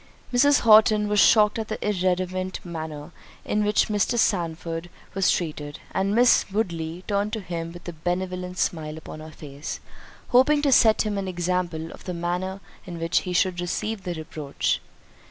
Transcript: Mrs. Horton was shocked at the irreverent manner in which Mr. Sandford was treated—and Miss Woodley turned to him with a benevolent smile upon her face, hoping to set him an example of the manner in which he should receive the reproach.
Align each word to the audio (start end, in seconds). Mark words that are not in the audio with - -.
Mrs. 0.33 0.61
Horton 0.61 1.07
was 1.07 1.19
shocked 1.19 1.59
at 1.59 1.67
the 1.67 1.87
irreverent 1.87 2.59
manner 2.65 3.11
in 3.45 3.63
which 3.63 3.87
Mr. 3.87 4.17
Sandford 4.17 4.89
was 5.13 5.29
treated—and 5.29 6.15
Miss 6.15 6.43
Woodley 6.51 7.03
turned 7.07 7.31
to 7.33 7.39
him 7.39 7.71
with 7.71 7.87
a 7.87 7.93
benevolent 7.93 8.57
smile 8.57 8.97
upon 8.97 9.19
her 9.19 9.29
face, 9.29 9.79
hoping 10.29 10.63
to 10.63 10.71
set 10.71 11.03
him 11.03 11.19
an 11.19 11.27
example 11.27 11.91
of 11.91 12.05
the 12.05 12.15
manner 12.15 12.61
in 12.87 12.97
which 12.99 13.19
he 13.29 13.33
should 13.33 13.61
receive 13.61 14.01
the 14.01 14.15
reproach. 14.15 14.81